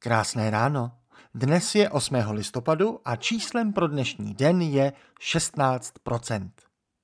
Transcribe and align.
Krásné 0.00 0.50
ráno. 0.50 0.90
Dnes 1.34 1.74
je 1.74 1.90
8. 1.90 2.14
listopadu 2.30 3.00
a 3.04 3.16
číslem 3.16 3.72
pro 3.72 3.88
dnešní 3.88 4.34
den 4.34 4.62
je 4.62 4.92
16% 5.20 6.50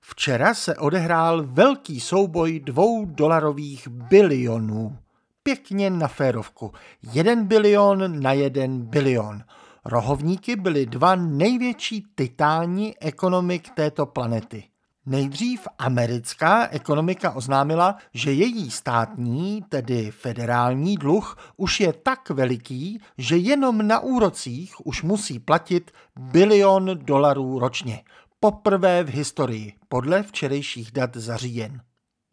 Včera 0.00 0.54
se 0.54 0.76
odehrál 0.76 1.42
velký 1.46 2.00
souboj 2.00 2.60
dvou 2.60 3.04
dolarových 3.04 3.88
bilionů. 3.88 4.98
Pěkně 5.42 5.90
na 5.90 6.08
férovku. 6.08 6.72
Jeden 7.12 7.46
bilion 7.46 8.22
na 8.22 8.32
jeden 8.32 8.82
bilion. 8.82 9.42
Rohovníky 9.84 10.56
byly 10.56 10.86
dva 10.86 11.14
největší 11.14 12.06
titáni 12.14 12.94
ekonomik 13.00 13.70
této 13.70 14.06
planety. 14.06 14.64
Nejdřív 15.10 15.68
americká 15.78 16.68
ekonomika 16.68 17.30
oznámila, 17.30 17.96
že 18.14 18.32
její 18.32 18.70
státní, 18.70 19.64
tedy 19.68 20.10
federální 20.10 20.96
dluh 20.96 21.36
už 21.56 21.80
je 21.80 21.92
tak 21.92 22.30
veliký, 22.30 23.00
že 23.18 23.36
jenom 23.36 23.86
na 23.86 24.00
úrocích 24.00 24.86
už 24.86 25.02
musí 25.02 25.38
platit 25.38 25.90
bilion 26.18 26.90
dolarů 27.02 27.58
ročně. 27.58 28.02
Poprvé 28.40 29.04
v 29.04 29.08
historii, 29.08 29.72
podle 29.88 30.22
včerejších 30.22 30.92
dat 30.92 31.16
za 31.16 31.36
říjen. 31.36 31.80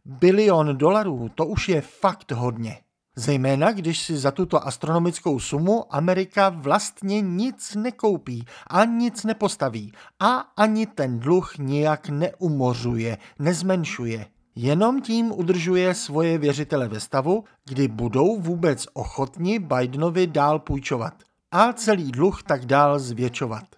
Bilion 0.04 0.76
dolarů 0.76 1.30
to 1.34 1.46
už 1.46 1.68
je 1.68 1.80
fakt 1.80 2.32
hodně. 2.32 2.76
Zejména 3.18 3.72
když 3.72 3.98
si 3.98 4.16
za 4.16 4.30
tuto 4.30 4.66
astronomickou 4.66 5.40
sumu 5.40 5.94
Amerika 5.94 6.48
vlastně 6.48 7.20
nic 7.20 7.74
nekoupí 7.74 8.44
a 8.66 8.84
nic 8.84 9.24
nepostaví 9.24 9.92
a 10.20 10.38
ani 10.56 10.86
ten 10.86 11.18
dluh 11.18 11.58
nijak 11.58 12.08
neumořuje, 12.08 13.18
nezmenšuje. 13.38 14.26
Jenom 14.54 15.00
tím 15.00 15.32
udržuje 15.32 15.94
svoje 15.94 16.38
věřitele 16.38 16.88
ve 16.88 17.00
stavu, 17.00 17.44
kdy 17.68 17.88
budou 17.88 18.40
vůbec 18.40 18.86
ochotni 18.92 19.58
Bidenovi 19.58 20.26
dál 20.26 20.58
půjčovat 20.58 21.14
a 21.50 21.72
celý 21.72 22.12
dluh 22.12 22.42
tak 22.42 22.66
dál 22.66 22.98
zvětšovat. 22.98 23.77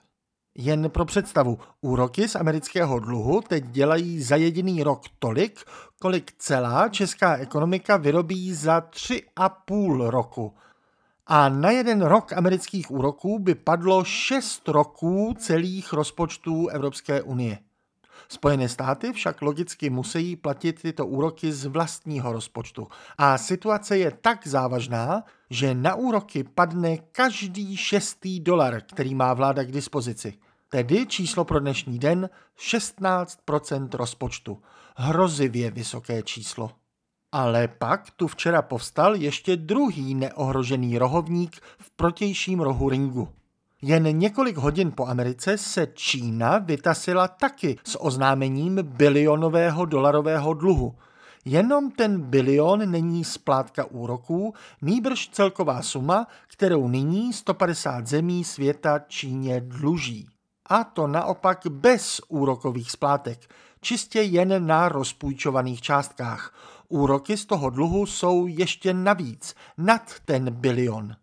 Jen 0.62 0.90
pro 0.90 1.04
představu, 1.04 1.58
úroky 1.80 2.28
z 2.28 2.36
amerického 2.36 2.98
dluhu 2.98 3.40
teď 3.40 3.64
dělají 3.64 4.22
za 4.22 4.36
jediný 4.36 4.82
rok 4.82 5.02
tolik, 5.18 5.60
kolik 6.00 6.32
celá 6.38 6.88
česká 6.88 7.36
ekonomika 7.36 7.96
vyrobí 7.96 8.54
za 8.54 8.80
tři 8.80 9.22
a 9.36 9.48
půl 9.48 10.10
roku. 10.10 10.54
A 11.26 11.48
na 11.48 11.70
jeden 11.70 12.02
rok 12.02 12.32
amerických 12.32 12.90
úroků 12.90 13.38
by 13.38 13.54
padlo 13.54 14.04
šest 14.04 14.68
roků 14.68 15.34
celých 15.38 15.92
rozpočtů 15.92 16.68
Evropské 16.68 17.22
unie. 17.22 17.58
Spojené 18.28 18.68
státy 18.68 19.12
však 19.12 19.42
logicky 19.42 19.90
musí 19.90 20.36
platit 20.36 20.82
tyto 20.82 21.06
úroky 21.06 21.52
z 21.52 21.66
vlastního 21.66 22.32
rozpočtu. 22.32 22.88
A 23.18 23.38
situace 23.38 23.98
je 23.98 24.10
tak 24.10 24.46
závažná, 24.46 25.24
že 25.50 25.74
na 25.74 25.94
úroky 25.94 26.44
padne 26.44 26.96
každý 27.12 27.76
šestý 27.76 28.40
dolar, 28.40 28.80
který 28.80 29.14
má 29.14 29.34
vláda 29.34 29.64
k 29.64 29.72
dispozici. 29.72 30.34
Tedy 30.72 31.06
číslo 31.06 31.44
pro 31.44 31.60
dnešní 31.60 31.98
den 31.98 32.30
16% 32.58 33.88
rozpočtu. 33.92 34.58
Hrozivě 34.96 35.70
vysoké 35.70 36.22
číslo. 36.22 36.70
Ale 37.32 37.68
pak 37.68 38.10
tu 38.10 38.26
včera 38.26 38.62
povstal 38.62 39.14
ještě 39.14 39.56
druhý 39.56 40.14
neohrožený 40.14 40.98
rohovník 40.98 41.56
v 41.78 41.90
protějším 41.90 42.60
rohu 42.60 42.88
ringu. 42.88 43.28
Jen 43.82 44.18
několik 44.18 44.56
hodin 44.56 44.92
po 44.92 45.06
Americe 45.06 45.58
se 45.58 45.86
Čína 45.94 46.58
vytasila 46.58 47.28
taky 47.28 47.78
s 47.84 48.02
oznámením 48.02 48.78
bilionového 48.82 49.84
dolarového 49.84 50.54
dluhu. 50.54 50.94
Jenom 51.44 51.90
ten 51.90 52.20
bilion 52.20 52.90
není 52.90 53.24
splátka 53.24 53.84
úroků, 53.84 54.54
nýbrž 54.82 55.28
celková 55.28 55.82
suma, 55.82 56.26
kterou 56.46 56.88
nyní 56.88 57.32
150 57.32 58.06
zemí 58.06 58.44
světa 58.44 58.98
Číně 58.98 59.60
dluží 59.60 60.28
a 60.70 60.84
to 60.84 61.06
naopak 61.06 61.66
bez 61.68 62.20
úrokových 62.28 62.90
splátek, 62.90 63.54
čistě 63.80 64.20
jen 64.20 64.66
na 64.66 64.88
rozpůjčovaných 64.88 65.82
částkách. 65.82 66.54
Úroky 66.88 67.36
z 67.36 67.46
toho 67.46 67.70
dluhu 67.70 68.06
jsou 68.06 68.46
ještě 68.46 68.94
navíc, 68.94 69.54
nad 69.78 70.02
ten 70.24 70.50
bilion. 70.50 71.16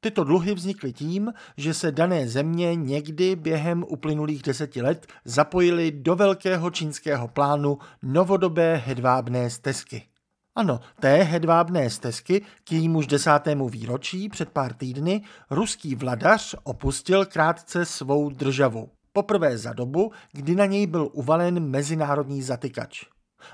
Tyto 0.00 0.24
dluhy 0.24 0.54
vznikly 0.54 0.92
tím, 0.92 1.32
že 1.56 1.74
se 1.74 1.92
dané 1.92 2.28
země 2.28 2.74
někdy 2.74 3.36
během 3.36 3.84
uplynulých 3.88 4.42
deseti 4.42 4.82
let 4.82 5.06
zapojily 5.24 5.90
do 5.90 6.16
velkého 6.16 6.70
čínského 6.70 7.28
plánu 7.28 7.78
novodobé 8.02 8.76
hedvábné 8.76 9.50
stezky. 9.50 10.11
Ano, 10.54 10.80
té 11.00 11.22
hedvábné 11.22 11.90
stezky 11.90 12.42
k 12.64 12.72
jejímuž 12.72 13.06
desátému 13.06 13.68
výročí 13.68 14.28
před 14.28 14.48
pár 14.48 14.74
týdny 14.74 15.22
ruský 15.50 15.94
vladař 15.94 16.54
opustil 16.62 17.26
krátce 17.26 17.84
svou 17.84 18.30
državu. 18.30 18.88
Poprvé 19.12 19.58
za 19.58 19.72
dobu, 19.72 20.12
kdy 20.32 20.54
na 20.54 20.66
něj 20.66 20.86
byl 20.86 21.08
uvalen 21.12 21.60
mezinárodní 21.60 22.42
zatykač. 22.42 23.04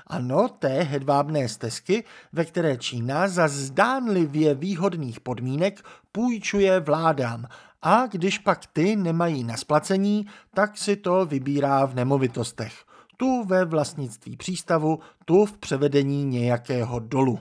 Ano, 0.07 0.49
té 0.49 0.81
hedvábné 0.81 1.49
stezky, 1.49 2.03
ve 2.33 2.45
které 2.45 2.77
Čína 2.77 3.27
za 3.27 3.47
zdánlivě 3.47 4.55
výhodných 4.55 5.19
podmínek 5.19 5.81
půjčuje 6.11 6.79
vládám 6.79 7.45
a 7.81 8.07
když 8.07 8.37
pak 8.37 8.65
ty 8.65 8.95
nemají 8.95 9.43
na 9.43 9.57
splacení, 9.57 10.27
tak 10.53 10.77
si 10.77 10.95
to 10.95 11.25
vybírá 11.25 11.85
v 11.85 11.95
nemovitostech 11.95 12.88
tu 13.19 13.43
ve 13.43 13.65
vlastnictví 13.65 14.37
přístavu, 14.37 14.99
tu 15.25 15.45
v 15.45 15.57
převedení 15.57 16.25
nějakého 16.25 16.99
dolu. 16.99 17.39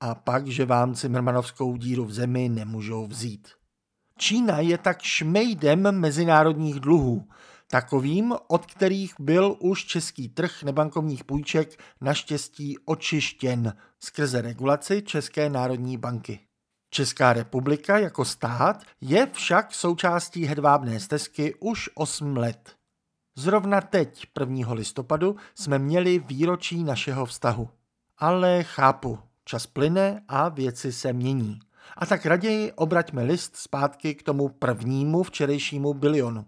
A 0.00 0.14
pak, 0.14 0.46
že 0.46 0.64
vám 0.64 0.94
Cimrmanovskou 0.94 1.76
díru 1.76 2.04
v 2.04 2.12
zemi 2.12 2.48
nemůžou 2.48 3.06
vzít. 3.06 3.48
Čína 4.18 4.58
je 4.58 4.78
tak 4.78 5.02
šmejdem 5.02 6.00
mezinárodních 6.00 6.80
dluhů, 6.80 7.28
takovým, 7.70 8.34
od 8.48 8.66
kterých 8.66 9.14
byl 9.18 9.56
už 9.58 9.84
český 9.84 10.28
trh 10.28 10.62
nebankovních 10.62 11.24
půjček 11.24 11.80
naštěstí 12.00 12.78
očištěn 12.84 13.76
skrze 14.00 14.42
regulaci 14.42 15.02
České 15.02 15.50
národní 15.50 15.96
banky. 15.96 16.40
Česká 16.90 17.32
republika 17.32 17.98
jako 17.98 18.24
stát 18.24 18.82
je 19.00 19.26
však 19.32 19.74
součástí 19.74 20.44
hedvábné 20.44 21.00
stezky 21.00 21.54
už 21.54 21.90
8 21.94 22.36
let. 22.36 22.81
Zrovna 23.36 23.80
teď, 23.80 24.26
1. 24.40 24.72
listopadu, 24.72 25.36
jsme 25.54 25.78
měli 25.78 26.18
výročí 26.18 26.84
našeho 26.84 27.26
vztahu. 27.26 27.68
Ale 28.18 28.62
chápu, 28.62 29.18
čas 29.44 29.66
plyne 29.66 30.22
a 30.28 30.48
věci 30.48 30.92
se 30.92 31.12
mění. 31.12 31.58
A 31.96 32.06
tak 32.06 32.26
raději 32.26 32.72
obraťme 32.72 33.22
list 33.22 33.56
zpátky 33.56 34.14
k 34.14 34.22
tomu 34.22 34.48
prvnímu 34.48 35.22
včerejšímu 35.22 35.94
bilionu. 35.94 36.46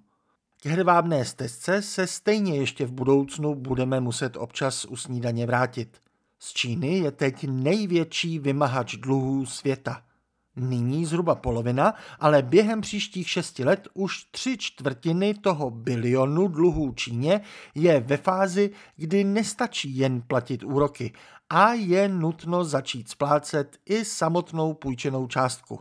K 0.63 0.67
hedvábné 0.67 1.25
stezce 1.25 1.83
se 1.83 2.07
stejně 2.07 2.57
ještě 2.57 2.87
v 2.87 2.93
budoucnu 2.93 3.55
budeme 3.55 4.01
muset 4.01 4.37
občas 4.37 4.85
u 4.85 4.97
snídaně 4.97 5.47
vrátit. 5.47 5.99
Z 6.39 6.53
Číny 6.53 6.99
je 6.99 7.11
teď 7.11 7.47
největší 7.49 8.39
vymahač 8.39 8.97
dluhů 8.97 9.47
světa– 9.47 10.03
Nyní 10.57 11.05
zhruba 11.05 11.35
polovina, 11.35 11.95
ale 12.21 12.43
během 12.43 12.81
příštích 12.81 13.31
šesti 13.31 13.65
let 13.65 13.89
už 13.95 14.25
tři 14.31 14.59
čtvrtiny 14.59 15.35
toho 15.35 15.71
bilionu 15.71 16.49
dluhů 16.49 16.93
Číně 16.93 17.41
je 17.75 18.01
ve 18.01 18.17
fázi, 18.17 18.71
kdy 18.97 19.25
nestačí 19.25 19.97
jen 19.97 20.23
platit 20.23 20.63
úroky 20.65 21.13
a 21.51 21.73
je 21.73 22.09
nutno 22.09 22.65
začít 22.65 23.09
splácet 23.11 23.79
i 23.87 24.05
samotnou 24.05 24.75
půjčenou 24.75 25.27
částku. 25.27 25.81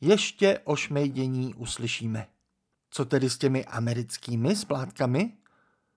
Ještě 0.00 0.58
o 0.64 0.76
šmejdění 0.76 1.54
uslyšíme. 1.54 2.26
Co 2.90 3.04
tedy 3.04 3.30
s 3.30 3.38
těmi 3.38 3.64
americkými 3.64 4.56
splátkami? 4.56 5.32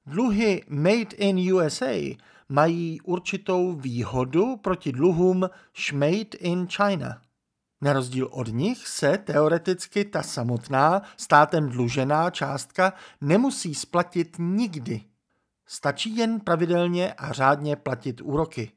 Dluhy 0.06 0.64
Made 0.70 1.16
in 1.18 1.54
USA 1.54 2.18
mají 2.50 3.02
určitou 3.02 3.74
výhodu 3.74 4.58
proti 4.58 4.92
dluhům 4.92 5.50
Made 5.94 6.38
in 6.40 6.68
China. 6.68 7.22
Na 7.82 7.94
rozdíl 7.94 8.28
od 8.32 8.48
nich 8.48 8.88
se 8.88 9.18
teoreticky 9.18 10.06
ta 10.06 10.24
samotná 10.24 11.02
státem 11.18 11.70
dlužená 11.70 12.30
částka 12.30 12.94
nemusí 13.22 13.76
splatit 13.76 14.36
nikdy. 14.40 15.02
Stačí 15.66 16.18
jen 16.18 16.40
pravidelně 16.40 17.14
a 17.14 17.32
řádně 17.32 17.76
platit 17.76 18.22
úroky. 18.22 18.72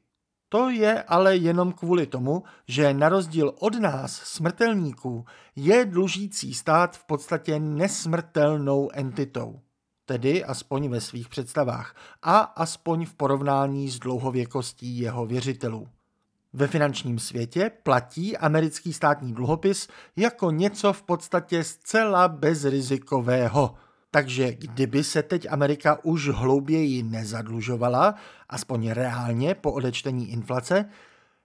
To 0.49 0.69
je 0.69 1.03
ale 1.03 1.37
jenom 1.37 1.73
kvůli 1.73 2.07
tomu, 2.07 2.43
že 2.67 2.93
na 2.93 3.09
rozdíl 3.09 3.53
od 3.59 3.79
nás, 3.79 4.15
smrtelníků, 4.15 5.25
je 5.55 5.85
dlužící 5.85 6.53
stát 6.53 6.97
v 6.97 7.03
podstatě 7.03 7.59
nesmrtelnou 7.59 8.89
entitou. 8.93 9.59
Tedy 10.05 10.43
aspoň 10.43 10.89
ve 10.89 11.01
svých 11.01 11.29
představách 11.29 11.95
a 12.21 12.39
aspoň 12.39 13.05
v 13.05 13.13
porovnání 13.13 13.89
s 13.89 13.99
dlouhověkostí 13.99 14.99
jeho 14.99 15.25
věřitelů. 15.25 15.87
Ve 16.57 16.67
finančním 16.67 17.19
světě 17.19 17.71
platí 17.83 18.37
americký 18.37 18.93
státní 18.93 19.33
dluhopis 19.33 19.87
jako 20.15 20.51
něco 20.51 20.93
v 20.93 21.03
podstatě 21.03 21.63
zcela 21.63 22.27
bezrizikového. 22.27 23.75
Takže 24.11 24.53
kdyby 24.53 25.03
se 25.03 25.23
teď 25.23 25.47
Amerika 25.49 25.99
už 26.03 26.29
hlouběji 26.29 27.03
nezadlužovala, 27.03 28.15
aspoň 28.49 28.89
reálně 28.89 29.55
po 29.55 29.71
odečtení 29.71 30.31
inflace, 30.31 30.89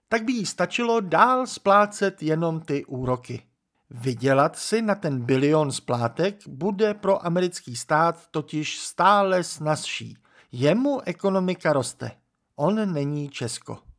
tak 0.08 0.24
by 0.24 0.32
jí 0.32 0.46
stačilo 0.46 1.00
dál 1.00 1.46
splácet 1.46 2.22
jenom 2.22 2.60
ty 2.60 2.84
úroky. 2.84 3.42
Vydělat 3.90 4.58
si 4.58 4.82
na 4.82 4.94
ten 4.94 5.20
bilion 5.20 5.72
splátek 5.72 6.48
bude 6.48 6.94
pro 6.94 7.26
americký 7.26 7.76
stát 7.76 8.26
totiž 8.30 8.78
stále 8.78 9.44
snazší. 9.44 10.16
Jemu 10.52 11.00
ekonomika 11.04 11.72
roste. 11.72 12.10
On 12.56 12.92
není 12.92 13.28
Česko. 13.28 13.89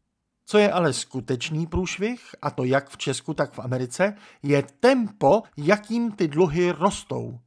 Co 0.51 0.57
je 0.57 0.71
ale 0.71 0.93
skutečný 0.93 1.67
průšvih, 1.67 2.35
a 2.41 2.51
to 2.51 2.63
jak 2.63 2.89
v 2.89 2.97
Česku, 2.97 3.33
tak 3.33 3.53
v 3.53 3.59
Americe, 3.59 4.13
je 4.43 4.63
tempo, 4.79 5.43
jakým 5.57 6.11
ty 6.11 6.27
dluhy 6.27 6.71
rostou. 6.71 7.39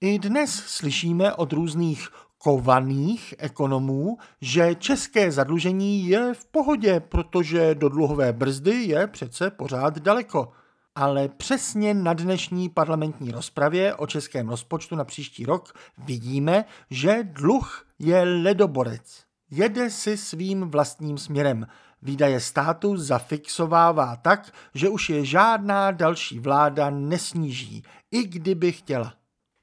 I 0.00 0.18
dnes 0.18 0.50
slyšíme 0.50 1.34
od 1.34 1.52
různých 1.52 2.08
kovaných 2.38 3.34
ekonomů, 3.38 4.18
že 4.40 4.74
české 4.74 5.32
zadlužení 5.32 6.06
je 6.06 6.34
v 6.34 6.44
pohodě, 6.44 7.00
protože 7.00 7.74
do 7.74 7.88
dluhové 7.88 8.32
brzdy 8.32 8.74
je 8.74 9.06
přece 9.06 9.50
pořád 9.50 9.98
daleko. 9.98 10.52
Ale 10.94 11.28
přesně 11.28 11.94
na 11.94 12.12
dnešní 12.12 12.68
parlamentní 12.68 13.30
rozpravě 13.30 13.94
o 13.94 14.06
českém 14.06 14.48
rozpočtu 14.48 14.96
na 14.96 15.04
příští 15.04 15.46
rok 15.46 15.72
vidíme, 15.98 16.64
že 16.90 17.18
dluh 17.22 17.86
je 17.98 18.22
ledoborec. 18.22 19.24
Jede 19.54 19.90
si 19.90 20.16
svým 20.16 20.70
vlastním 20.70 21.18
směrem. 21.18 21.66
Výdaje 22.02 22.40
státu 22.40 22.96
zafixovává 22.96 24.16
tak, 24.16 24.52
že 24.74 24.88
už 24.88 25.10
je 25.10 25.24
žádná 25.24 25.90
další 25.90 26.38
vláda 26.38 26.90
nesníží, 26.90 27.82
i 28.10 28.24
kdyby 28.24 28.72
chtěla. 28.72 29.14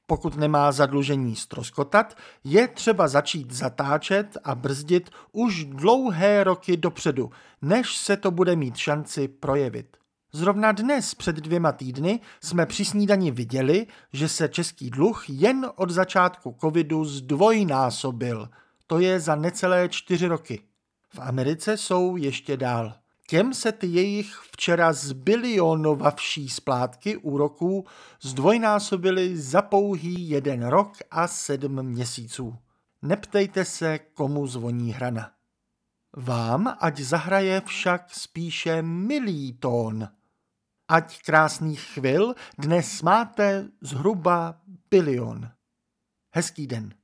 Pokud 0.08 0.38
nemá 0.38 0.72
zadlužení 0.72 1.36
stroskotat, 1.36 2.18
je 2.44 2.68
třeba 2.68 3.08
začít 3.08 3.52
zatáčet 3.52 4.38
a 4.44 4.56
brzdit 4.56 5.10
už 5.32 5.66
dlouhé 5.66 6.44
roky 6.44 6.78
dopředu, 6.78 7.32
než 7.62 7.98
se 7.98 8.18
to 8.18 8.32
bude 8.32 8.56
mít 8.56 8.78
šanci 8.78 9.28
projevit. 9.28 9.98
Zrovna 10.32 10.72
dnes 10.72 11.16
před 11.16 11.36
dvěma 11.36 11.72
týdny 11.72 12.20
jsme 12.44 12.66
při 12.66 12.86
snídani 12.86 13.32
viděli, 13.32 13.88
že 14.14 14.30
se 14.30 14.50
český 14.50 14.90
dluh 14.90 15.30
jen 15.30 15.72
od 15.76 15.90
začátku 15.90 16.58
covidu 16.62 17.06
zdvojnásobil. 17.06 18.50
To 18.88 19.00
je 19.00 19.20
za 19.20 19.36
necelé 19.36 19.90
čtyři 19.90 20.28
roky. 20.28 20.69
V 21.14 21.20
Americe 21.20 21.78
jsou 21.78 22.16
ještě 22.16 22.58
dál. 22.58 22.94
Těm 23.28 23.54
se 23.54 23.72
ty 23.72 23.88
jejich 23.88 24.36
včera 24.52 24.94
zbilionovavší 24.94 26.50
splátky 26.50 27.18
úroků 27.18 27.86
zdvojnásobily 28.22 29.38
za 29.38 29.62
pouhý 29.62 30.30
jeden 30.30 30.66
rok 30.68 30.94
a 31.12 31.28
sedm 31.28 31.84
měsíců. 31.84 32.58
Neptejte 33.02 33.66
se, 33.66 34.00
komu 34.00 34.48
zvoní 34.48 34.94
hrana. 34.94 35.32
Vám 36.18 36.78
ať 36.80 37.00
zahraje 37.00 37.62
však 37.66 38.14
spíše 38.14 38.82
milý 38.82 39.54
tón. 39.54 40.10
Ať 40.88 41.22
krásných 41.24 41.82
chvil 41.82 42.34
dnes 42.58 43.02
máte 43.02 43.68
zhruba 43.82 44.62
bilion. 44.92 45.52
Hezký 46.32 46.68
den. 46.68 46.99